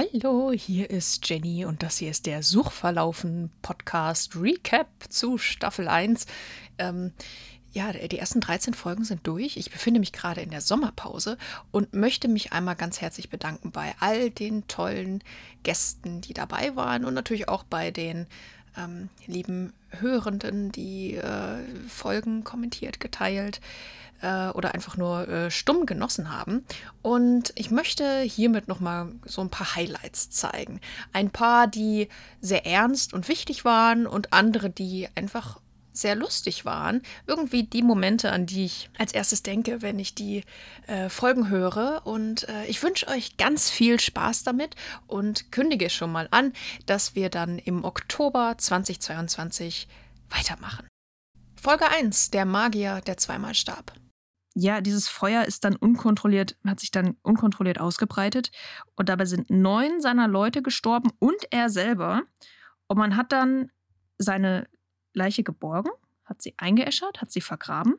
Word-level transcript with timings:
Hallo, 0.00 0.50
hier 0.50 0.88
ist 0.88 1.28
Jenny 1.28 1.66
und 1.66 1.82
das 1.82 1.98
hier 1.98 2.10
ist 2.10 2.24
der 2.24 2.42
Suchverlaufen 2.42 3.50
Podcast 3.60 4.34
Recap 4.34 4.88
zu 5.10 5.36
Staffel 5.36 5.88
1. 5.88 6.24
Ähm, 6.78 7.12
ja, 7.72 7.92
die 7.92 8.18
ersten 8.18 8.40
13 8.40 8.72
Folgen 8.72 9.04
sind 9.04 9.26
durch. 9.26 9.58
Ich 9.58 9.70
befinde 9.70 10.00
mich 10.00 10.14
gerade 10.14 10.40
in 10.40 10.48
der 10.48 10.62
Sommerpause 10.62 11.36
und 11.70 11.92
möchte 11.92 12.28
mich 12.28 12.52
einmal 12.52 12.76
ganz 12.76 13.02
herzlich 13.02 13.28
bedanken 13.28 13.72
bei 13.72 13.94
all 14.00 14.30
den 14.30 14.66
tollen 14.68 15.22
Gästen, 15.64 16.22
die 16.22 16.32
dabei 16.32 16.74
waren 16.76 17.04
und 17.04 17.12
natürlich 17.12 17.50
auch 17.50 17.64
bei 17.64 17.90
den 17.90 18.26
ähm, 18.76 19.08
lieben 19.26 19.72
Hörenden, 19.90 20.72
die 20.72 21.16
äh, 21.16 21.58
Folgen 21.88 22.44
kommentiert, 22.44 23.00
geteilt 23.00 23.60
äh, 24.22 24.48
oder 24.50 24.74
einfach 24.74 24.96
nur 24.96 25.28
äh, 25.28 25.50
stumm 25.50 25.86
genossen 25.86 26.30
haben. 26.30 26.64
Und 27.02 27.52
ich 27.56 27.70
möchte 27.70 28.20
hiermit 28.20 28.68
nochmal 28.68 29.12
so 29.24 29.40
ein 29.40 29.50
paar 29.50 29.74
Highlights 29.74 30.30
zeigen. 30.30 30.80
Ein 31.12 31.30
paar, 31.30 31.66
die 31.66 32.08
sehr 32.40 32.66
ernst 32.66 33.14
und 33.14 33.28
wichtig 33.28 33.64
waren 33.64 34.06
und 34.06 34.32
andere, 34.32 34.70
die 34.70 35.08
einfach 35.14 35.58
sehr 36.00 36.14
lustig 36.14 36.64
waren. 36.64 37.02
Irgendwie 37.26 37.64
die 37.64 37.82
Momente, 37.82 38.32
an 38.32 38.46
die 38.46 38.64
ich 38.64 38.90
als 38.98 39.12
erstes 39.12 39.42
denke, 39.42 39.82
wenn 39.82 39.98
ich 39.98 40.14
die 40.14 40.44
äh, 40.86 41.08
Folgen 41.08 41.48
höre. 41.48 42.02
Und 42.04 42.48
äh, 42.48 42.66
ich 42.66 42.82
wünsche 42.82 43.08
euch 43.08 43.36
ganz 43.36 43.70
viel 43.70 44.00
Spaß 44.00 44.42
damit 44.44 44.76
und 45.06 45.52
kündige 45.52 45.90
schon 45.90 46.12
mal 46.12 46.28
an, 46.30 46.52
dass 46.86 47.14
wir 47.14 47.30
dann 47.30 47.58
im 47.58 47.84
Oktober 47.84 48.54
2022 48.56 49.88
weitermachen. 50.28 50.86
Folge 51.60 51.88
1, 51.88 52.30
der 52.30 52.46
Magier, 52.46 53.00
der 53.02 53.16
zweimal 53.16 53.54
starb. 53.54 53.92
Ja, 54.54 54.80
dieses 54.80 55.08
Feuer 55.08 55.44
ist 55.44 55.64
dann 55.64 55.76
unkontrolliert, 55.76 56.56
hat 56.66 56.80
sich 56.80 56.90
dann 56.90 57.16
unkontrolliert 57.22 57.78
ausgebreitet 57.78 58.50
und 58.96 59.08
dabei 59.08 59.24
sind 59.24 59.48
neun 59.48 60.00
seiner 60.00 60.26
Leute 60.26 60.62
gestorben 60.62 61.10
und 61.18 61.36
er 61.50 61.70
selber. 61.70 62.22
Und 62.88 62.98
man 62.98 63.16
hat 63.16 63.30
dann 63.30 63.70
seine 64.18 64.66
Leiche 65.14 65.42
geborgen, 65.42 65.90
hat 66.24 66.42
sie 66.42 66.54
eingeäschert, 66.56 67.20
hat 67.20 67.30
sie 67.30 67.40
vergraben. 67.40 67.96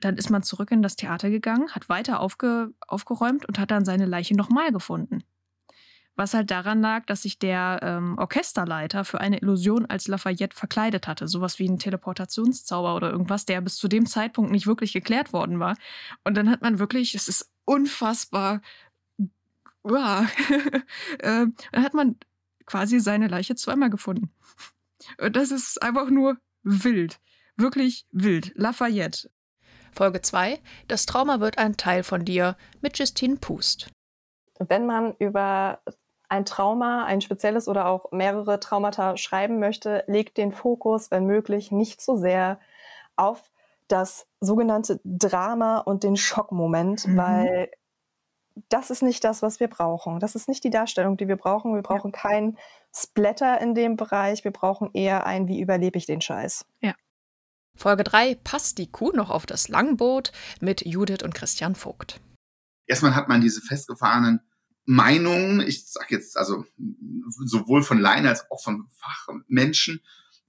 Dann 0.00 0.16
ist 0.16 0.30
man 0.30 0.42
zurück 0.42 0.70
in 0.70 0.82
das 0.82 0.96
Theater 0.96 1.30
gegangen, 1.30 1.70
hat 1.70 1.88
weiter 1.88 2.20
aufge, 2.20 2.72
aufgeräumt 2.86 3.46
und 3.46 3.58
hat 3.58 3.70
dann 3.70 3.84
seine 3.84 4.06
Leiche 4.06 4.34
nochmal 4.36 4.72
gefunden. 4.72 5.22
Was 6.16 6.34
halt 6.34 6.50
daran 6.50 6.80
lag, 6.80 7.06
dass 7.06 7.22
sich 7.22 7.38
der 7.38 7.80
ähm, 7.82 8.18
Orchesterleiter 8.18 9.04
für 9.04 9.20
eine 9.20 9.38
Illusion 9.38 9.86
als 9.86 10.06
Lafayette 10.06 10.56
verkleidet 10.56 11.08
hatte. 11.08 11.26
Sowas 11.26 11.58
wie 11.58 11.68
ein 11.68 11.78
Teleportationszauber 11.78 12.94
oder 12.94 13.10
irgendwas, 13.10 13.46
der 13.46 13.60
bis 13.60 13.76
zu 13.76 13.88
dem 13.88 14.06
Zeitpunkt 14.06 14.52
nicht 14.52 14.66
wirklich 14.66 14.92
geklärt 14.92 15.32
worden 15.32 15.58
war. 15.58 15.76
Und 16.22 16.36
dann 16.36 16.50
hat 16.50 16.62
man 16.62 16.78
wirklich, 16.78 17.16
es 17.16 17.26
ist 17.26 17.50
unfassbar, 17.64 18.60
äh, 19.18 20.26
dann 21.18 21.54
hat 21.74 21.94
man 21.94 22.16
quasi 22.64 23.00
seine 23.00 23.28
Leiche 23.28 23.54
zweimal 23.56 23.90
gefunden. 23.90 24.30
Und 25.20 25.36
das 25.36 25.50
ist 25.50 25.82
einfach 25.82 26.10
nur 26.10 26.36
wild. 26.62 27.20
Wirklich 27.56 28.06
wild. 28.10 28.52
Lafayette. 28.54 29.30
Folge 29.92 30.22
2. 30.22 30.60
Das 30.88 31.06
Trauma 31.06 31.40
wird 31.40 31.58
ein 31.58 31.76
Teil 31.76 32.02
von 32.02 32.24
dir 32.24 32.56
mit 32.80 32.98
Justine 32.98 33.36
Pust. 33.36 33.90
Wenn 34.58 34.86
man 34.86 35.14
über 35.18 35.80
ein 36.28 36.44
Trauma, 36.44 37.04
ein 37.04 37.20
spezielles 37.20 37.68
oder 37.68 37.86
auch 37.86 38.10
mehrere 38.10 38.58
Traumata 38.58 39.16
schreiben 39.16 39.60
möchte, 39.60 40.04
legt 40.06 40.36
den 40.36 40.52
Fokus, 40.52 41.10
wenn 41.10 41.26
möglich, 41.26 41.70
nicht 41.70 42.00
so 42.00 42.16
sehr 42.16 42.58
auf 43.16 43.50
das 43.88 44.26
sogenannte 44.40 45.00
Drama 45.04 45.78
und 45.78 46.02
den 46.02 46.16
Schockmoment, 46.16 47.06
mhm. 47.06 47.16
weil 47.16 47.70
das 48.68 48.90
ist 48.90 49.02
nicht 49.02 49.24
das, 49.24 49.42
was 49.42 49.60
wir 49.60 49.68
brauchen. 49.68 50.20
Das 50.20 50.34
ist 50.34 50.48
nicht 50.48 50.64
die 50.64 50.70
Darstellung, 50.70 51.16
die 51.16 51.28
wir 51.28 51.36
brauchen. 51.36 51.74
Wir 51.74 51.82
brauchen 51.82 52.12
ja. 52.14 52.18
kein 52.20 52.58
Splatter 52.94 53.60
in 53.60 53.74
dem 53.74 53.96
Bereich. 53.96 54.44
Wir 54.44 54.52
brauchen 54.52 54.90
eher 54.92 55.26
ein, 55.26 55.48
wie 55.48 55.60
überlebe 55.60 55.98
ich 55.98 56.06
den 56.06 56.20
Scheiß. 56.20 56.64
Ja. 56.80 56.94
Folge 57.76 58.04
3 58.04 58.36
passt 58.36 58.78
die 58.78 58.90
Kuh 58.90 59.10
noch 59.12 59.30
auf 59.30 59.46
das 59.46 59.68
Langboot 59.68 60.32
mit 60.60 60.86
Judith 60.86 61.24
und 61.24 61.34
Christian 61.34 61.74
Vogt. 61.74 62.20
Erstmal 62.86 63.14
hat 63.14 63.28
man 63.28 63.40
diese 63.40 63.60
festgefahrenen 63.60 64.40
Meinungen, 64.84 65.60
ich 65.60 65.86
sage 65.90 66.14
jetzt 66.14 66.36
also 66.36 66.64
sowohl 67.44 67.82
von 67.82 67.98
Laien 67.98 68.26
als 68.26 68.48
auch 68.50 68.62
von 68.62 68.86
Fachmenschen, 68.90 70.02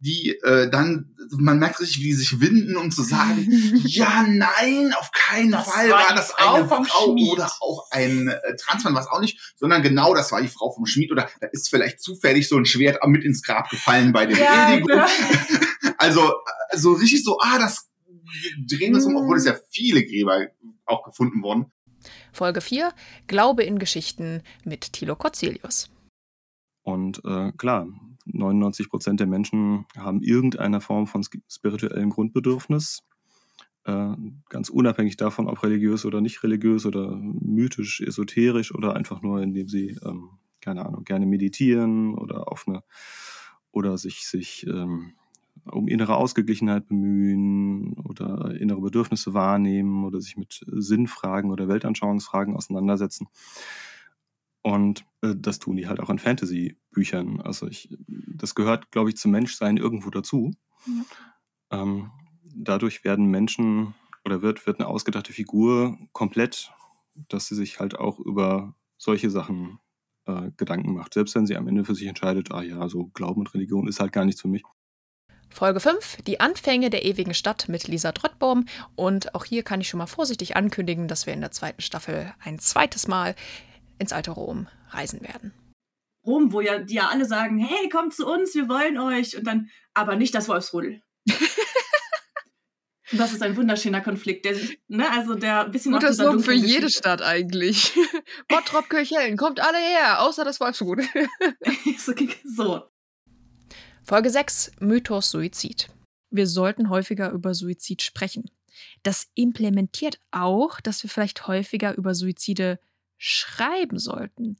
die 0.06 0.38
äh, 0.44 0.70
dann, 0.70 1.16
man 1.32 1.58
merkt 1.58 1.80
richtig, 1.80 2.00
wie 2.00 2.04
die 2.04 2.14
sich 2.14 2.40
winden, 2.40 2.78
um 2.78 2.92
zu 2.92 3.02
sagen, 3.02 3.48
ja, 3.84 4.24
nein, 4.28 4.94
auf 5.00 5.12
keinen 5.12 5.52
das 5.52 5.68
Fall 5.68 5.90
war, 5.90 6.08
war 6.08 6.16
das 6.16 6.34
eine 6.36 6.68
Frau 6.68 6.84
Schmied. 6.84 7.32
oder 7.32 7.52
auch 7.60 7.88
ein 7.90 8.28
äh, 8.28 8.56
Transmann, 8.58 8.94
was 8.94 9.08
auch 9.08 9.20
nicht, 9.20 9.40
sondern 9.56 9.82
genau 9.82 10.14
das 10.14 10.32
war 10.32 10.42
die 10.42 10.48
Frau 10.48 10.72
vom 10.72 10.86
Schmied 10.86 11.12
oder 11.12 11.28
da 11.42 11.48
ist 11.48 11.70
vielleicht 11.70 12.02
zufällig 12.02 12.48
so 12.48 12.56
ein 12.56 12.66
Schwert 12.66 13.00
mit 13.08 13.24
ins 13.24 13.42
Grab 13.42 13.70
gefallen 13.70 14.14
bei 14.14 14.28
der 14.28 14.38
ja, 14.38 14.66
Beerdigung. 14.68 14.98
Ja. 14.98 15.08
also 15.98 16.22
äh, 16.70 16.78
so 16.78 16.94
richtig 16.94 17.24
so, 17.24 17.40
ah, 17.42 17.58
das 17.58 17.90
drehen 18.70 18.94
wir 18.94 19.00
es 19.00 19.06
um, 19.06 19.16
obwohl 19.16 19.38
es 19.38 19.46
ja 19.46 19.56
viele 19.72 20.06
Gräber 20.06 20.48
auch 20.86 21.04
gefunden 21.04 21.42
wurden. 21.42 21.72
Folge 22.32 22.62
4, 22.62 22.94
Glaube 23.26 23.64
in 23.64 23.80
Geschichten 23.80 24.44
mit 24.64 24.94
Thilo 24.94 25.16
Cotzelius. 25.16 25.90
Und 26.84 27.24
äh, 27.26 27.52
klar, 27.58 27.88
99 28.26 28.90
Prozent 28.90 29.20
der 29.20 29.28
Menschen 29.28 29.86
haben 29.98 30.22
irgendeine 30.22 30.82
Form 30.82 31.08
von 31.08 31.24
spirituellem 31.48 32.10
Grundbedürfnis. 32.10 33.04
Äh, 33.86 34.16
ganz 34.50 34.70
unabhängig 34.70 35.18
davon, 35.18 35.48
ob 35.48 35.62
religiös 35.64 36.06
oder 36.06 36.22
nicht 36.22 36.44
religiös 36.44 36.86
oder 36.86 37.16
mythisch, 37.16 38.02
esoterisch 38.02 38.74
oder 38.74 38.96
einfach 38.96 39.22
nur, 39.22 39.42
indem 39.42 39.68
sie, 39.68 39.98
ähm, 40.04 40.30
keine 40.62 40.86
Ahnung, 40.86 41.04
gerne 41.04 41.28
meditieren 41.28 42.16
oder 42.16 42.52
auf 42.52 42.68
eine 42.68 42.84
oder 43.72 43.98
sich, 43.98 44.26
sich 44.26 44.66
ähm, 44.68 45.14
um 45.72 45.88
innere 45.88 46.16
Ausgeglichenheit 46.16 46.88
bemühen 46.88 47.94
oder 47.94 48.56
innere 48.60 48.82
Bedürfnisse 48.82 49.34
wahrnehmen 49.34 50.04
oder 50.06 50.22
sich 50.22 50.38
mit 50.38 50.64
Sinnfragen 50.68 51.52
oder 51.52 51.68
Weltanschauungsfragen 51.68 52.56
auseinandersetzen. 52.56 53.28
Und 54.66 55.06
äh, 55.22 55.36
das 55.38 55.60
tun 55.60 55.78
die 55.78 55.88
halt 55.88 56.00
auch 56.00 56.10
in 56.10 56.18
Fantasy-Büchern. 56.18 57.40
Also 57.40 57.68
ich, 57.68 57.88
das 58.08 58.56
gehört, 58.56 58.90
glaube 58.90 59.10
ich, 59.10 59.16
zum 59.16 59.30
Menschsein 59.30 59.78
irgendwo 59.78 60.10
dazu. 60.10 60.56
Ja. 60.88 61.84
Ähm, 61.84 62.10
dadurch 62.56 63.04
werden 63.04 63.28
Menschen 63.28 63.94
oder 64.24 64.42
wird, 64.42 64.66
wird 64.66 64.80
eine 64.80 64.88
ausgedachte 64.88 65.34
Figur 65.34 66.00
komplett, 66.14 66.72
dass 67.30 67.46
sie 67.46 67.54
sich 67.54 67.80
halt 67.80 68.00
auch 68.00 68.20
über 68.20 68.74
solche 68.98 69.30
Sachen 69.30 69.78
äh, 70.26 70.50
Gedanken 70.58 70.96
macht. 70.96 71.14
Selbst 71.14 71.36
wenn 71.36 71.46
sie 71.46 71.58
am 71.58 71.68
Ende 71.68 71.86
für 71.86 71.94
sich 71.94 72.08
entscheidet, 72.08 72.52
ah 72.52 72.64
ja, 72.64 72.90
so 72.90 73.12
Glauben 73.14 73.42
und 73.42 73.54
Religion 73.54 73.88
ist 73.88 74.00
halt 74.00 74.14
gar 74.14 74.26
nichts 74.26 74.42
für 74.42 74.48
mich. 74.48 74.64
Folge 75.52 75.80
5, 75.80 76.24
die 76.24 76.40
Anfänge 76.40 76.90
der 76.90 77.06
ewigen 77.06 77.36
Stadt 77.36 77.70
mit 77.70 77.88
Lisa 77.88 78.14
Trottbaum. 78.14 78.66
Und 78.96 79.36
auch 79.36 79.46
hier 79.46 79.62
kann 79.62 79.80
ich 79.80 79.90
schon 79.90 80.00
mal 80.00 80.08
vorsichtig 80.08 80.56
ankündigen, 80.56 81.08
dass 81.08 81.28
wir 81.28 81.36
in 81.36 81.42
der 81.42 81.52
zweiten 81.52 81.84
Staffel 81.84 82.34
ein 82.40 82.58
zweites 82.58 83.08
Mal 83.08 83.36
ins 84.00 84.14
alte 84.14 84.32
Rom 84.32 84.68
reisen 84.90 85.22
werden. 85.22 85.54
Rom, 86.26 86.52
wo 86.52 86.62
ja 86.62 86.80
die 86.80 86.96
ja 86.96 87.10
alle 87.10 87.26
sagen, 87.26 87.60
hey, 87.60 87.90
kommt 87.90 88.14
zu 88.14 88.26
uns, 88.26 88.56
wir 88.56 88.68
wollen 88.68 88.98
euch. 88.98 89.38
Und 89.38 89.46
dann, 89.46 89.70
aber 89.94 90.16
nicht 90.16 90.34
das 90.34 90.48
Wolfsrudel. 90.48 91.02
Das 93.12 93.32
ist 93.32 93.44
ein 93.44 93.56
wunderschöner 93.56 94.02
Konflikt, 94.02 94.46
der 94.46 94.56
sich, 94.56 94.80
ne, 94.88 95.10
also 95.12 95.36
der 95.36 95.66
ein 95.66 95.72
bisschen 95.72 95.94
Guter 95.94 96.12
Slogan 96.12 96.40
für 96.40 96.54
jede 96.54 96.90
Stadt 96.90 97.22
eigentlich. 97.22 97.94
Bottrop, 98.48 98.90
Kirchhellen, 98.90 99.38
kommt 99.38 99.60
alle 99.60 99.78
her, 99.78 100.22
außer 100.22 100.44
das 100.44 100.60
Wolfsrudel. 100.60 101.08
so. 102.44 102.84
Folge 104.04 104.30
6, 104.30 104.72
Mythos 104.80 105.30
Suizid. 105.30 105.90
Wir 106.32 106.48
sollten 106.48 106.90
häufiger 106.90 107.32
über 107.32 107.54
Suizid 107.54 108.02
sprechen. 108.02 108.50
Das 109.04 109.28
implementiert 109.36 110.20
auch, 110.32 110.82
dass 110.82 111.04
wir 111.04 111.10
vielleicht 111.10 111.48
häufiger 111.48 111.96
über 111.96 112.16
Suizide 112.16 112.80
schreiben 113.18 114.00
sollten. 114.00 114.58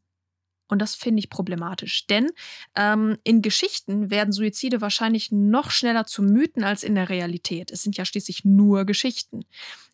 Und 0.68 0.82
das 0.82 0.96
finde 0.96 1.20
ich 1.20 1.30
problematisch, 1.30 2.08
denn 2.08 2.32
ähm, 2.76 3.18
in 3.24 3.44
Geschichten 3.44 4.10
werden 4.10 4.32
Suizide 4.32 4.82
wahrscheinlich 4.82 5.32
noch 5.32 5.70
schneller 5.70 6.08
zu 6.08 6.24
Mythen 6.24 6.64
als 6.64 6.84
in 6.84 6.96
der 6.96 7.10
Realität. 7.10 7.70
Es 7.70 7.84
sind 7.84 7.98
ja 7.98 8.06
schließlich 8.06 8.46
nur 8.46 8.86
Geschichten. 8.86 9.46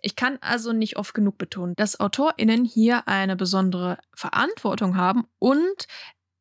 Ich 0.02 0.16
kann 0.16 0.38
also 0.40 0.72
nicht 0.72 0.96
oft 0.96 1.14
genug 1.14 1.38
betonen, 1.38 1.76
dass 1.76 2.00
AutorInnen 2.00 2.64
hier 2.64 3.08
eine 3.10 3.36
besondere 3.36 3.98
Verantwortung 4.16 4.96
haben 4.96 5.26
und 5.40 5.88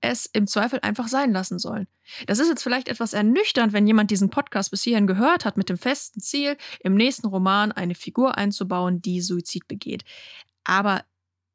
es 0.00 0.26
im 0.26 0.46
Zweifel 0.46 0.78
einfach 0.82 1.08
sein 1.08 1.32
lassen 1.32 1.58
sollen. 1.58 1.87
Das 2.26 2.38
ist 2.38 2.49
jetzt 2.49 2.62
vielleicht 2.62 2.88
etwas 2.88 3.12
ernüchternd, 3.12 3.73
wenn 3.73 3.87
jemand 3.87 4.11
diesen 4.11 4.31
Podcast 4.31 4.70
bis 4.70 4.82
hierhin 4.82 5.06
gehört 5.06 5.44
hat, 5.44 5.56
mit 5.56 5.69
dem 5.69 5.76
festen 5.76 6.20
Ziel, 6.20 6.56
im 6.81 6.94
nächsten 6.94 7.26
Roman 7.26 7.73
eine 7.73 7.94
Figur 7.94 8.38
einzubauen, 8.38 9.02
die 9.02 9.20
Suizid 9.20 9.69
begeht. 9.69 10.05
Aber 10.64 11.05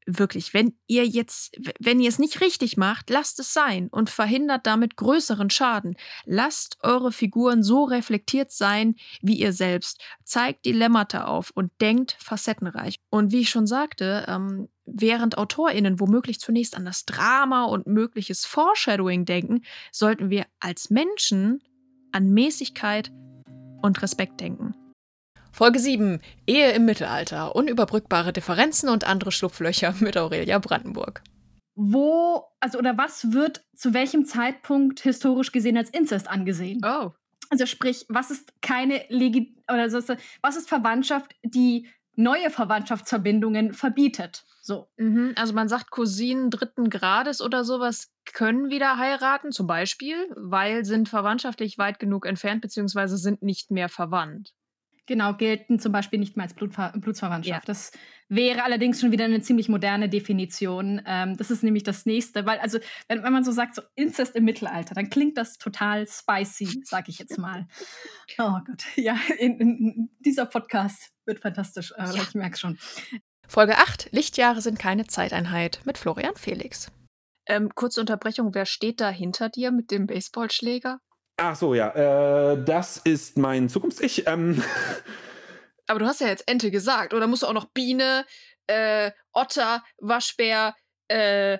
wirklich, 0.05 0.53
wenn 0.53 0.73
ihr 0.87 1.05
jetzt, 1.05 1.57
wenn 1.79 1.99
ihr 1.99 2.09
es 2.09 2.19
nicht 2.19 2.41
richtig 2.41 2.77
macht, 2.77 3.09
lasst 3.09 3.39
es 3.39 3.53
sein 3.53 3.87
und 3.89 4.09
verhindert 4.09 4.65
damit 4.67 4.97
größeren 4.97 5.49
Schaden. 5.49 5.95
Lasst 6.25 6.77
eure 6.81 7.11
Figuren 7.11 7.63
so 7.63 7.83
reflektiert 7.83 8.51
sein 8.51 8.95
wie 9.21 9.35
ihr 9.35 9.53
selbst. 9.53 10.01
Zeigt 10.23 10.65
Dilemmata 10.65 11.25
auf 11.25 11.51
und 11.51 11.71
denkt 11.81 12.17
facettenreich. 12.19 12.99
Und 13.09 13.31
wie 13.31 13.41
ich 13.41 13.49
schon 13.49 13.67
sagte, 13.67 14.25
ähm, 14.27 14.69
während 14.85 15.37
AutorInnen 15.37 15.99
womöglich 15.99 16.39
zunächst 16.39 16.75
an 16.75 16.85
das 16.85 17.05
Drama 17.05 17.65
und 17.65 17.87
mögliches 17.87 18.45
Foreshadowing 18.45 19.25
denken, 19.25 19.63
sollten 19.91 20.29
wir 20.29 20.45
als 20.59 20.89
Menschen 20.89 21.63
an 22.11 22.31
Mäßigkeit 22.31 23.11
und 23.81 24.01
Respekt 24.01 24.39
denken. 24.39 24.75
Folge 25.55 25.79
7. 25.79 26.19
Ehe 26.47 26.73
im 26.73 26.83
Mittelalter. 26.83 27.55
Unüberbrückbare 27.55 28.33
Differenzen 28.33 28.89
und 28.89 29.05
andere 29.05 29.31
Schlupflöcher 29.31 29.95
mit 30.01 30.17
Aurelia 30.17 30.59
Brandenburg. 30.59 31.21
Wo, 31.75 32.43
also 32.59 32.77
oder 32.77 32.97
was 32.97 33.31
wird 33.31 33.63
zu 33.73 33.93
welchem 33.93 34.25
Zeitpunkt 34.25 34.99
historisch 34.99 35.53
gesehen 35.53 35.77
als 35.77 35.89
Inzest 35.89 36.29
angesehen? 36.29 36.81
Oh. 36.85 37.11
Also 37.49 37.67
sprich, 37.67 38.05
was 38.09 38.31
ist 38.31 38.51
keine 38.61 39.05
Legi 39.07 39.55
oder 39.71 39.89
so, 39.89 40.01
was 40.41 40.57
ist 40.57 40.67
Verwandtschaft, 40.67 41.33
die 41.41 41.87
neue 42.15 42.49
Verwandtschaftsverbindungen 42.49 43.73
verbietet? 43.73 44.43
So. 44.61 44.89
Mhm, 44.97 45.35
also 45.37 45.53
man 45.53 45.69
sagt, 45.69 45.89
Cousinen 45.89 46.49
dritten 46.49 46.89
Grades 46.89 47.41
oder 47.41 47.63
sowas 47.63 48.11
können 48.33 48.71
wieder 48.71 48.97
heiraten, 48.97 49.53
zum 49.53 49.67
Beispiel, 49.67 50.17
weil 50.35 50.83
sind 50.83 51.07
verwandtschaftlich 51.07 51.77
weit 51.77 51.99
genug 51.99 52.25
entfernt, 52.25 52.61
beziehungsweise 52.61 53.15
sind 53.15 53.41
nicht 53.41 53.71
mehr 53.71 53.87
verwandt. 53.87 54.53
Genau, 55.07 55.33
gelten 55.33 55.79
zum 55.79 55.91
Beispiel 55.91 56.17
nicht 56.19 56.35
mehr 56.35 56.45
als 56.45 56.55
Blutver 56.55 56.91
Blutsverwandtschaft. 56.95 57.67
Ja. 57.67 57.67
Das 57.67 57.91
wäre 58.27 58.63
allerdings 58.63 58.99
schon 58.99 59.11
wieder 59.11 59.25
eine 59.25 59.41
ziemlich 59.41 59.69
moderne 59.69 60.09
Definition. 60.09 61.01
Ähm, 61.05 61.37
das 61.37 61.51
ist 61.51 61.63
nämlich 61.63 61.83
das 61.83 62.05
nächste, 62.05 62.45
weil, 62.45 62.57
also, 62.59 62.79
wenn, 63.07 63.23
wenn 63.23 63.31
man 63.33 63.43
so 63.43 63.51
sagt, 63.51 63.75
so 63.75 63.83
Inzest 63.93 64.35
im 64.35 64.45
Mittelalter, 64.45 64.95
dann 64.95 65.09
klingt 65.09 65.37
das 65.37 65.57
total 65.57 66.07
spicy, 66.07 66.81
sag 66.83 67.07
ich 67.09 67.19
jetzt 67.19 67.37
mal. 67.37 67.67
Oh 68.39 68.57
Gott, 68.65 68.83
ja, 68.95 69.17
in, 69.37 69.59
in, 69.59 70.09
dieser 70.19 70.47
Podcast 70.47 71.11
wird 71.25 71.39
fantastisch, 71.39 71.93
äh, 71.95 72.05
Ja. 72.05 72.23
ich 72.23 72.33
merke 72.33 72.57
schon. 72.57 72.79
Folge 73.47 73.77
8. 73.77 74.09
Lichtjahre 74.11 74.61
sind 74.61 74.79
keine 74.79 75.05
Zeiteinheit 75.05 75.79
mit 75.85 75.99
Florian 75.99 76.35
Felix. 76.35 76.91
Ähm, 77.47 77.69
kurze 77.75 78.01
Unterbrechung, 78.01 78.55
wer 78.55 78.65
steht 78.65 78.99
da 78.99 79.09
hinter 79.09 79.49
dir 79.49 79.71
mit 79.71 79.91
dem 79.91 80.07
Baseballschläger? 80.07 80.99
Ach 81.37 81.55
so, 81.55 81.73
ja. 81.73 82.53
Äh, 82.53 82.63
das 82.63 82.97
ist 82.97 83.37
mein 83.37 83.69
Zukunfts-Ich. 83.69 84.27
Ähm, 84.27 84.63
Aber 85.87 85.99
du 85.99 86.05
hast 86.05 86.21
ja 86.21 86.27
jetzt 86.27 86.47
Ente 86.47 86.71
gesagt, 86.71 87.13
oder 87.13 87.27
musst 87.27 87.43
du 87.43 87.47
auch 87.47 87.53
noch 87.53 87.65
Biene, 87.71 88.25
äh, 88.67 89.11
Otter, 89.33 89.83
Waschbär, 89.99 90.75
äh, 91.09 91.59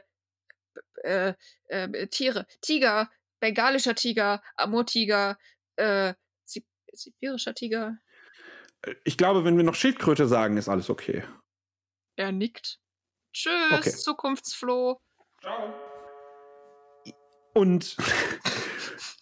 äh, 1.03 1.33
äh, 1.67 2.07
Tiere, 2.07 2.47
Tiger, 2.61 3.09
bengalischer 3.39 3.93
Tiger, 3.95 4.41
Amurtiger, 4.55 5.37
äh, 5.75 6.13
Sib 6.45 6.65
sibirischer 6.93 7.53
Tiger. 7.53 7.97
ich 9.03 9.17
glaube, 9.17 9.43
wenn 9.43 9.57
wir 9.57 9.63
noch 9.63 9.75
Schildkröte 9.75 10.27
sagen, 10.27 10.57
ist 10.57 10.69
alles 10.69 10.89
okay. 10.89 11.23
Er 12.15 12.31
nickt. 12.31 12.79
Tschüss, 13.33 13.71
Okay. 13.73 13.91
Zukunftsfloh. 13.91 14.97
Und 17.53 17.97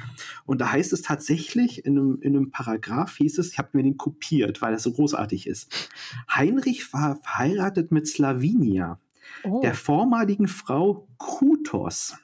und 0.45 0.61
da 0.61 0.71
heißt 0.71 0.93
es 0.93 1.01
tatsächlich, 1.01 1.85
in 1.85 1.97
einem, 1.97 2.19
in 2.21 2.35
einem 2.35 2.51
Paragraph 2.51 3.17
hieß 3.17 3.39
es, 3.39 3.51
ich 3.51 3.57
habe 3.57 3.69
mir 3.73 3.83
den 3.83 3.97
kopiert, 3.97 4.61
weil 4.61 4.73
das 4.73 4.83
so 4.83 4.93
großartig 4.93 5.47
ist. 5.47 5.89
Heinrich 6.33 6.93
war 6.93 7.17
verheiratet 7.17 7.91
mit 7.91 8.07
Slavinia 8.07 8.99
Oh. 9.43 9.61
der 9.61 9.73
vormaligen 9.73 10.47
Frau 10.47 11.07
Krutos. 11.17 12.15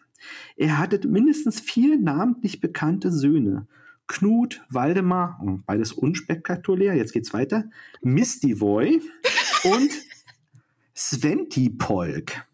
Er 0.56 0.78
hatte 0.78 1.08
mindestens 1.08 1.60
vier 1.60 1.98
namentlich 2.00 2.60
bekannte 2.60 3.12
Söhne. 3.12 3.68
Knut, 4.08 4.62
Waldemar, 4.70 5.40
oh, 5.44 5.60
beides 5.66 5.92
unspektakulär, 5.92 6.96
jetzt 6.96 7.14
geht's 7.14 7.34
weiter, 7.34 7.66
Mistivoy 8.02 9.02
und 9.64 9.92
Sventipolk. 10.96 12.48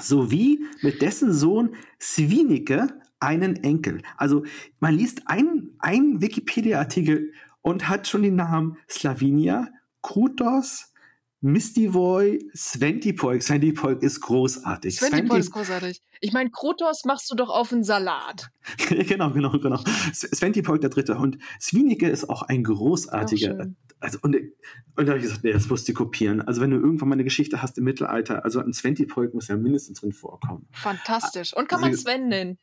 Sowie 0.00 0.64
mit 0.82 1.02
dessen 1.02 1.32
Sohn 1.32 1.74
Svinike 2.00 2.88
einen 3.20 3.56
Enkel. 3.56 4.02
Also 4.16 4.44
man 4.78 4.94
liest 4.94 5.22
einen, 5.26 5.74
einen 5.78 6.20
Wikipedia-Artikel 6.20 7.32
und 7.62 7.88
hat 7.88 8.06
schon 8.06 8.22
den 8.22 8.36
Namen 8.36 8.76
Slavinia, 8.88 9.68
Krutos, 10.02 10.92
Mistivoy, 11.40 12.38
Sventipolk. 12.54 13.42
Sventipolk 13.42 14.02
ist 14.02 14.20
großartig. 14.20 14.98
Sventipol 14.98 15.38
ist 15.38 15.52
großartig. 15.52 16.02
Ich 16.20 16.32
meine, 16.32 16.50
Krotos 16.50 17.04
machst 17.04 17.30
du 17.30 17.36
doch 17.36 17.48
auf 17.48 17.72
einen 17.72 17.84
Salat. 17.84 18.50
genau, 18.88 19.30
genau, 19.30 19.52
genau. 19.58 19.80
S- 20.10 20.28
Sventipolk 20.34 20.80
der 20.80 20.90
Dritte. 20.90 21.16
Und 21.16 21.38
Svinike 21.60 22.08
ist 22.08 22.28
auch 22.28 22.42
ein 22.42 22.64
großartiger. 22.64 23.56
Schön. 23.56 23.76
also, 24.00 24.18
und, 24.22 24.34
und 24.34 25.06
da 25.06 25.12
habe 25.12 25.18
ich 25.18 25.22
gesagt, 25.22 25.44
nee, 25.44 25.52
das 25.52 25.68
musst 25.68 25.88
du 25.88 25.92
kopieren. 25.92 26.40
Also, 26.40 26.60
wenn 26.60 26.70
du 26.70 26.76
irgendwann 26.78 27.08
mal 27.08 27.14
eine 27.14 27.24
Geschichte 27.24 27.62
hast 27.62 27.78
im 27.78 27.84
Mittelalter, 27.84 28.44
also 28.44 28.58
ein 28.60 28.72
Sventipolk 28.72 29.32
muss 29.32 29.46
ja 29.48 29.56
mindestens 29.56 30.00
drin 30.00 30.12
vorkommen. 30.12 30.66
Fantastisch. 30.72 31.56
Und 31.56 31.68
kann 31.68 31.80
man 31.80 31.90
Also- 31.90 32.02
Sven 32.02 32.28
nennen? 32.28 32.58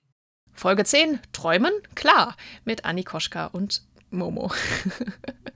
Folge 0.54 0.84
10. 0.84 1.20
Träumen? 1.34 1.72
Klar. 1.96 2.36
Mit 2.66 2.84
Anni 2.86 3.04
Koschka 3.04 3.48
und 3.48 3.86
Momo. 4.10 4.52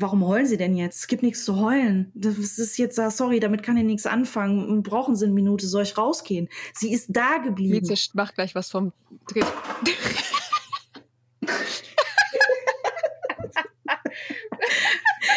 Warum 0.00 0.26
heulen 0.26 0.46
Sie 0.46 0.56
denn 0.56 0.76
jetzt? 0.76 1.00
Es 1.00 1.06
gibt 1.08 1.22
nichts 1.22 1.44
zu 1.44 1.56
heulen. 1.56 2.10
Das 2.14 2.38
ist 2.38 2.78
jetzt, 2.78 2.98
ah, 2.98 3.10
sorry, 3.10 3.38
damit 3.38 3.62
kann 3.62 3.76
ich 3.76 3.84
nichts 3.84 4.06
anfangen. 4.06 4.82
Brauchen 4.82 5.14
Sie 5.14 5.26
eine 5.26 5.34
Minute, 5.34 5.66
soll 5.66 5.82
ich 5.82 5.98
rausgehen? 5.98 6.48
Sie 6.72 6.90
ist 6.90 7.08
da 7.10 7.36
geblieben. 7.36 7.86
Mieze 7.86 8.08
macht 8.14 8.34
gleich 8.34 8.54
was 8.54 8.70
vom 8.70 8.94
Dreh. 9.28 9.42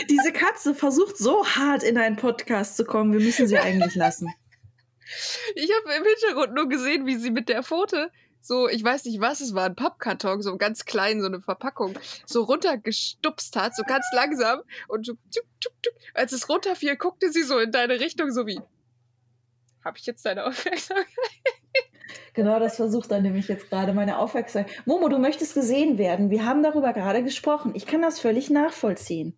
Diese 0.09 0.31
Katze 0.31 0.73
versucht 0.73 1.17
so 1.17 1.45
hart 1.45 1.83
in 1.83 1.97
einen 1.97 2.15
Podcast 2.15 2.77
zu 2.77 2.85
kommen. 2.85 3.11
Wir 3.11 3.19
müssen 3.19 3.47
sie 3.47 3.57
eigentlich 3.57 3.95
lassen. 3.95 4.33
Ich 5.55 5.69
habe 5.69 5.93
im 5.97 6.05
Hintergrund 6.05 6.53
nur 6.55 6.69
gesehen, 6.69 7.05
wie 7.05 7.17
sie 7.17 7.31
mit 7.31 7.49
der 7.49 7.63
Pfote 7.63 8.11
so, 8.45 8.67
ich 8.67 8.83
weiß 8.83 9.05
nicht 9.05 9.21
was, 9.21 9.39
es 9.39 9.55
war 9.55 9.65
ein 9.65 9.75
Pappkarton, 9.75 10.41
so 10.41 10.57
ganz 10.57 10.83
klein, 10.83 11.21
so 11.21 11.27
eine 11.27 11.39
Verpackung, 11.39 11.97
so 12.25 12.43
runtergestupst 12.43 13.55
hat, 13.55 13.73
so 13.73 13.83
ganz 13.83 14.05
langsam. 14.13 14.63
Und 14.89 15.05
so, 15.05 15.13
tschuk, 15.31 15.45
tschuk, 15.61 15.73
tschuk. 15.81 15.93
als 16.13 16.33
es 16.33 16.49
runterfiel, 16.49 16.97
guckte 16.97 17.31
sie 17.31 17.43
so 17.43 17.57
in 17.57 17.71
deine 17.71 18.01
Richtung, 18.01 18.31
so 18.31 18.45
wie, 18.45 18.59
habe 19.85 19.97
ich 19.97 20.05
jetzt 20.05 20.25
deine 20.25 20.45
Aufmerksamkeit? 20.45 21.07
Genau 22.35 22.59
das 22.59 22.77
versucht 22.77 23.11
er 23.11 23.21
nämlich 23.21 23.47
jetzt 23.47 23.69
gerade, 23.69 23.93
meine 23.93 24.17
Aufmerksamkeit. 24.17 24.75
Momo, 24.85 25.07
du 25.07 25.19
möchtest 25.19 25.53
gesehen 25.53 25.99
werden. 25.99 26.31
Wir 26.31 26.45
haben 26.45 26.63
darüber 26.63 26.91
gerade 26.91 27.23
gesprochen. 27.23 27.73
Ich 27.75 27.85
kann 27.85 28.01
das 28.01 28.19
völlig 28.19 28.49
nachvollziehen. 28.49 29.37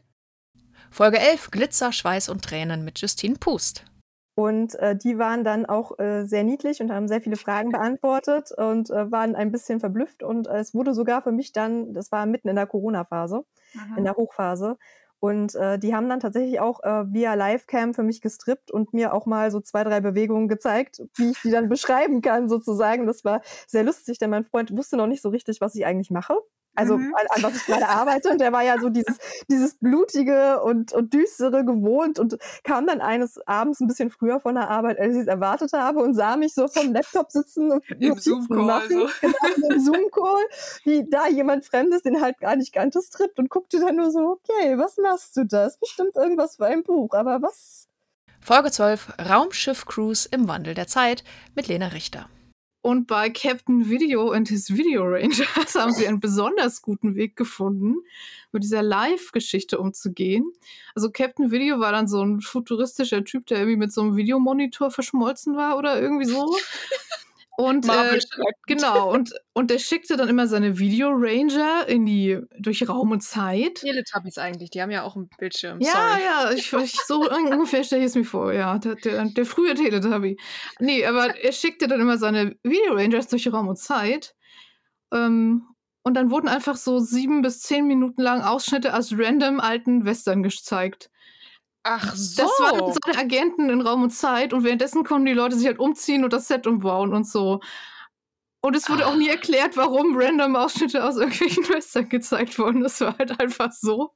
Folge 0.92 1.20
11, 1.20 1.52
Glitzer, 1.52 1.92
Schweiß 1.92 2.30
und 2.30 2.44
Tränen 2.44 2.86
mit 2.86 3.00
Justine 3.00 3.36
Pust. 3.36 3.84
Und 4.36 4.76
äh, 4.76 4.98
die 4.98 5.18
waren 5.18 5.46
dann 5.46 5.66
auch 5.66 5.98
äh, 5.98 6.26
sehr 6.26 6.44
niedlich 6.44 6.82
und 6.82 6.92
haben 6.92 7.08
sehr 7.08 7.22
viele 7.22 7.38
Fragen 7.38 7.72
beantwortet 7.72 8.52
und 8.52 8.90
äh, 8.90 9.12
waren 9.12 9.36
ein 9.36 9.52
bisschen 9.52 9.80
verblüfft. 9.80 10.24
Und 10.24 10.48
äh, 10.48 10.60
es 10.60 10.74
wurde 10.74 10.94
sogar 10.94 11.22
für 11.22 11.32
mich 11.32 11.54
dann, 11.54 11.94
das 11.94 12.12
war 12.12 12.26
mitten 12.26 12.50
in 12.50 12.56
der 12.56 12.68
Corona-Phase, 12.68 13.46
in 13.98 14.04
der 14.04 14.16
Hochphase. 14.16 14.78
Und 15.20 15.56
äh, 15.56 15.80
die 15.80 15.96
haben 15.96 16.10
dann 16.10 16.20
tatsächlich 16.20 16.60
auch 16.60 16.84
äh, 16.84 17.12
via 17.12 17.34
Livecam 17.34 17.94
für 17.94 18.04
mich 18.04 18.22
gestrippt 18.22 18.70
und 18.70 18.94
mir 18.94 19.14
auch 19.14 19.26
mal 19.26 19.50
so 19.50 19.60
zwei, 19.60 19.84
drei 19.84 20.02
Bewegungen 20.02 20.48
gezeigt, 20.48 21.02
wie 21.16 21.32
ich 21.32 21.42
die 21.42 21.52
dann 21.52 21.70
beschreiben 21.70 22.22
kann, 22.22 22.50
sozusagen. 22.50 23.08
Das 23.08 23.24
war 23.24 23.42
sehr 23.68 23.84
lustig, 23.84 24.20
denn 24.20 24.30
mein 24.30 24.44
Freund 24.44 24.76
wusste 24.76 24.98
noch 24.98 25.08
nicht 25.08 25.22
so 25.22 25.30
richtig, 25.30 25.62
was 25.62 25.74
ich 25.76 25.86
eigentlich 25.86 26.12
mache. 26.12 26.38
Also 26.76 26.98
Mhm. 26.98 27.14
an, 27.16 27.26
an 27.30 27.44
was 27.44 27.56
ich 27.56 27.66
gerade 27.66 27.88
arbeite. 27.88 28.30
Und 28.30 28.40
der 28.40 28.52
war 28.52 28.64
ja 28.64 28.80
so 28.80 28.90
dieses, 28.90 29.18
dieses 29.50 29.76
blutige 29.76 30.62
und, 30.62 30.94
und 30.94 31.14
düstere 31.14 31.64
gewohnt 31.66 32.20
und 32.20 32.38
kam 32.64 32.86
dann 32.88 33.02
eines 33.02 33.40
Abends 33.48 33.80
ein 33.80 33.88
bisschen 33.88 34.10
früher 34.10 34.40
von 34.40 34.56
der 34.56 34.70
Arbeit, 34.70 35.00
als 35.00 35.16
ich 35.16 35.22
es 35.22 35.28
erwartet 35.28 35.74
habe 35.74 36.00
und 36.00 36.14
sah 36.14 36.36
mich 36.38 36.54
so 36.54 36.68
vom 36.68 36.94
Laptop 36.94 37.32
sitzen 37.32 37.72
und 37.72 37.84
Im 38.00 38.16
Zoom-Call, 38.18 38.66
machen. 38.66 38.90
so. 38.90 39.10
Genau, 39.22 39.80
Zoom-Call, 39.80 40.44
wie 40.84 41.10
da 41.10 41.28
jemand 41.28 41.66
Fremdes, 41.66 42.02
den 42.04 42.22
halt 42.22 42.40
gar 42.40 42.56
nicht 42.56 42.74
kannte, 42.74 43.02
strippt 43.02 43.40
und 43.40 43.50
guckte 43.50 43.80
dann 43.80 43.96
nur 43.96 44.12
so, 44.12 44.20
okay, 44.20 44.78
was 44.78 44.98
machst 44.98 45.38
du 45.38 45.46
da? 45.46 45.66
Ist 45.66 45.80
bestimmt 45.80 46.16
irgendwas 46.16 46.58
für 46.58 46.66
ein 46.66 46.84
Buch, 46.84 47.14
aber 47.14 47.42
was? 47.42 47.88
Folge 48.42 48.70
12 48.72 49.14
Raumschiff 49.28 49.86
Cruise 49.86 50.28
im 50.32 50.48
Wandel 50.48 50.74
der 50.76 50.88
Zeit 50.88 51.24
mit 51.56 51.68
Lena 51.68 51.88
Richter. 51.88 52.30
Und 52.86 53.08
bei 53.08 53.32
Captain 53.32 53.90
Video 53.90 54.30
and 54.30 54.48
his 54.48 54.70
Video 54.70 55.06
Rangers 55.06 55.74
haben 55.74 55.92
sie 55.92 56.08
einen 56.08 56.20
besonders 56.20 56.84
guten 56.84 57.16
Weg 57.16 57.36
gefunden, 57.36 57.96
mit 58.52 58.62
dieser 58.62 58.84
Live-Geschichte 58.84 59.80
umzugehen. 59.80 60.54
Also 60.94 61.10
Captain 61.10 61.50
Video 61.50 61.80
war 61.80 61.92
dann 61.92 62.08
so 62.08 62.24
ein 62.24 62.42
futuristischer 62.42 63.24
Typ, 63.24 63.48
der 63.48 63.58
irgendwie 63.58 63.78
mit 63.78 63.92
so 63.92 64.02
einem 64.02 64.18
Videomonitor 64.18 64.92
verschmolzen 64.92 65.58
war 65.58 65.80
oder 65.80 66.00
irgendwie 66.00 66.26
so. 66.26 66.56
Und 67.58 67.88
äh, 67.88 68.20
genau, 68.68 69.14
und, 69.14 69.34
und 69.54 69.72
der 69.72 69.80
schickte 69.80 70.18
dann 70.18 70.28
immer 70.28 70.48
seine 70.48 70.78
Video 70.78 71.10
Ranger 71.12 71.88
in 71.88 72.06
die 72.06 72.40
durch 72.60 72.88
Raum 72.88 73.12
und 73.12 73.22
Zeit. 73.22 73.76
Teletubbies 73.76 74.38
eigentlich, 74.38 74.72
die 74.72 74.82
haben 74.82 74.92
ja 74.92 75.04
auch 75.04 75.16
einen 75.16 75.30
Bildschirm. 75.38 75.80
Ja, 75.80 75.92
Sorry. 75.92 76.22
ja, 76.24 76.52
ich, 76.52 76.74
ich 76.74 77.00
so 77.06 77.30
ungefähr 77.30 77.86
stelle 77.86 78.02
ich 78.02 78.08
es 78.08 78.16
mir 78.16 78.26
vor, 78.26 78.52
ja. 78.52 78.78
Der, 78.78 78.96
der, 78.96 79.26
der 79.26 79.46
frühe 79.46 79.74
Teletubby. 79.74 80.38
Nee, 80.80 81.06
aber 81.06 81.38
er 81.38 81.52
schickte 81.54 81.88
dann 81.88 82.02
immer 82.02 82.18
seine 82.18 82.58
Video 82.64 82.94
Rangers 82.94 83.28
durch 83.28 83.52
Raum 83.52 83.70
und 83.70 83.78
Zeit. 83.78 84.36
Ähm, 85.14 85.66
und 86.04 86.14
dann 86.14 86.32
wurden 86.32 86.50
einfach 86.50 86.76
so 86.76 87.00
sieben 87.00 87.42
bis 87.42 87.62
zehn 87.62 87.88
Minuten 87.88 88.22
lang 88.22 88.42
Ausschnitte 88.42 88.96
aus 88.96 89.14
random 89.14 89.62
alten 89.62 90.04
Western 90.04 90.44
gezeigt. 90.44 91.10
Ach 91.88 92.16
so. 92.16 92.42
Das 92.42 92.52
waren 92.60 92.94
seine 93.06 93.20
Agenten 93.20 93.70
in 93.70 93.80
Raum 93.82 94.02
und 94.02 94.10
Zeit 94.10 94.54
und 94.54 94.64
währenddessen 94.64 95.04
konnten 95.04 95.28
die 95.28 95.34
Leute 95.34 95.56
sich 95.56 95.68
halt 95.68 95.78
umziehen 95.78 96.24
und 96.24 96.34
das 96.34 96.48
Set 96.48 96.66
umbauen 96.66 97.14
und 97.14 97.28
so. 97.28 97.60
Und 98.62 98.76
es 98.76 98.90
wurde 98.90 99.06
auch 99.06 99.16
nie 99.16 99.30
erklärt, 99.30 99.78
warum 99.78 100.18
random 100.18 100.56
Ausschnitte 100.56 101.04
aus 101.04 101.18
irgendwelchen 101.18 101.64
Western 101.70 102.10
gezeigt 102.10 102.58
wurden. 102.58 102.82
Das 102.82 103.00
war 103.02 103.16
halt 103.20 103.40
einfach 103.40 103.72
so. 103.72 104.16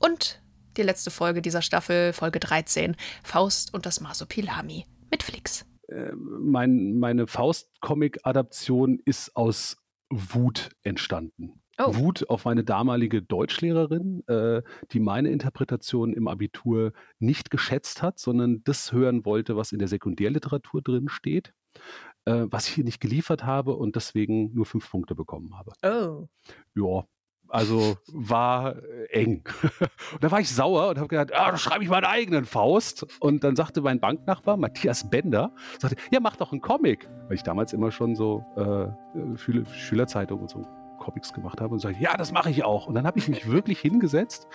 Und 0.00 0.42
die 0.76 0.82
letzte 0.82 1.10
Folge 1.10 1.40
dieser 1.40 1.62
Staffel, 1.62 2.12
Folge 2.12 2.40
13, 2.40 2.94
Faust 3.22 3.72
und 3.72 3.86
das 3.86 4.02
Masopilami 4.02 4.84
mit 5.10 5.22
Flix. 5.22 5.64
Äh, 5.88 6.12
mein, 6.14 6.98
meine 6.98 7.26
Faust-Comic-Adaption 7.26 9.00
ist 9.06 9.34
aus 9.34 9.78
Wut 10.10 10.68
entstanden. 10.82 11.62
Oh. 11.78 11.96
Wut 11.96 12.28
auf 12.28 12.44
meine 12.44 12.64
damalige 12.64 13.22
Deutschlehrerin, 13.22 14.26
äh, 14.26 14.62
die 14.90 15.00
meine 15.00 15.30
Interpretation 15.30 16.12
im 16.12 16.26
Abitur 16.26 16.92
nicht 17.20 17.50
geschätzt 17.50 18.02
hat, 18.02 18.18
sondern 18.18 18.62
das 18.64 18.92
hören 18.92 19.24
wollte, 19.24 19.56
was 19.56 19.72
in 19.72 19.78
der 19.78 19.88
Sekundärliteratur 19.88 20.82
drin 20.82 21.08
steht, 21.08 21.52
äh, 22.24 22.46
was 22.50 22.68
ich 22.68 22.74
hier 22.74 22.84
nicht 22.84 23.00
geliefert 23.00 23.44
habe 23.44 23.76
und 23.76 23.94
deswegen 23.94 24.52
nur 24.54 24.66
fünf 24.66 24.90
Punkte 24.90 25.14
bekommen 25.14 25.56
habe. 25.56 25.72
Oh. 25.84 26.28
Ja, 26.74 27.04
also 27.48 27.96
war 28.12 28.76
äh, 28.76 29.06
eng. 29.10 29.44
und 30.12 30.22
da 30.22 30.30
war 30.30 30.40
ich 30.40 30.50
sauer 30.50 30.88
und 30.88 30.98
habe 30.98 31.08
gedacht, 31.08 31.32
ah, 31.32 31.52
da 31.52 31.56
schreibe 31.56 31.84
ich 31.84 31.90
meinen 31.90 32.04
eigenen 32.04 32.44
Faust. 32.44 33.06
Und 33.20 33.44
dann 33.44 33.56
sagte 33.56 33.80
mein 33.80 34.00
Banknachbar, 34.00 34.56
Matthias 34.56 35.08
Bender, 35.08 35.54
sagte, 35.78 35.96
ja, 36.10 36.20
mach 36.20 36.36
doch 36.36 36.52
einen 36.52 36.60
Comic. 36.60 37.08
Weil 37.28 37.36
ich 37.36 37.42
damals 37.42 37.72
immer 37.72 37.90
schon 37.90 38.14
so 38.16 38.44
äh, 38.56 39.38
Schüler, 39.38 39.64
Schülerzeitung 39.66 40.40
und 40.40 40.50
so 40.50 40.66
Comics 41.08 41.32
gemacht 41.32 41.60
habe 41.60 41.72
und 41.72 41.80
sagte, 41.80 41.98
ja, 42.00 42.16
das 42.16 42.32
mache 42.32 42.50
ich 42.50 42.64
auch. 42.64 42.86
Und 42.86 42.94
dann 42.94 43.06
habe 43.06 43.18
ich 43.18 43.28
mich 43.28 43.48
wirklich 43.48 43.80
hingesetzt 43.80 44.46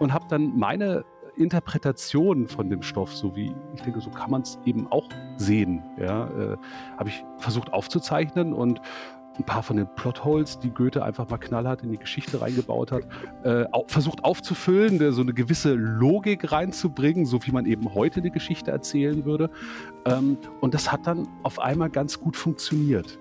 und 0.00 0.12
habe 0.12 0.26
dann 0.28 0.58
meine 0.58 1.04
Interpretation 1.36 2.48
von 2.48 2.68
dem 2.68 2.82
Stoff, 2.82 3.14
so 3.14 3.36
wie 3.36 3.54
ich 3.74 3.82
denke, 3.82 4.00
so 4.00 4.10
kann 4.10 4.30
man 4.32 4.42
es 4.42 4.58
eben 4.64 4.90
auch 4.90 5.08
sehen, 5.36 5.82
ja, 5.98 6.26
äh, 6.26 6.56
habe 6.98 7.08
ich 7.08 7.24
versucht 7.38 7.72
aufzuzeichnen 7.72 8.52
und 8.52 8.80
ein 9.38 9.44
paar 9.44 9.62
von 9.62 9.76
den 9.76 9.86
Plotholes, 9.94 10.58
die 10.58 10.70
Goethe 10.70 11.04
einfach 11.04 11.30
mal 11.30 11.38
knallhart 11.38 11.82
in 11.84 11.90
die 11.90 11.96
Geschichte 11.98 12.40
reingebaut 12.40 12.90
hat, 12.90 13.04
äh, 13.44 13.64
versucht 13.86 14.24
aufzufüllen, 14.24 15.12
so 15.12 15.22
eine 15.22 15.32
gewisse 15.32 15.74
Logik 15.74 16.50
reinzubringen, 16.50 17.24
so 17.24 17.38
wie 17.46 17.52
man 17.52 17.64
eben 17.64 17.94
heute 17.94 18.20
eine 18.20 18.32
Geschichte 18.32 18.72
erzählen 18.72 19.24
würde. 19.24 19.48
Ähm, 20.04 20.36
und 20.60 20.74
das 20.74 20.90
hat 20.90 21.06
dann 21.06 21.28
auf 21.44 21.60
einmal 21.60 21.88
ganz 21.88 22.18
gut 22.18 22.36
funktioniert. 22.36 23.19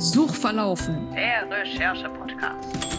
Suchverlaufen. 0.00 1.10
Der 1.12 1.46
Recherche-Podcast. 1.50 2.89